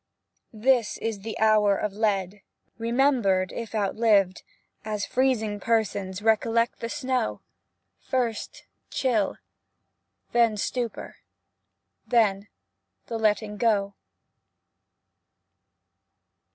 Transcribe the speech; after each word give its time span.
This 0.55 0.97
is 0.97 1.19
the 1.19 1.37
hour 1.37 1.77
of 1.77 1.93
lead 1.93 2.41
Remembered 2.79 3.51
if 3.51 3.75
outlived, 3.75 4.41
As 4.83 5.05
freezing 5.05 5.59
persons 5.59 6.23
recollect 6.23 6.79
the 6.79 6.89
snow— 6.89 7.41
First 8.09 8.65
chill, 8.89 9.37
then 10.31 10.57
stupor, 10.57 11.17
then 12.07 12.47
the 13.05 13.19
letting 13.19 13.57
go. 13.57 13.93